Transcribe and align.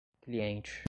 cliente 0.25 0.79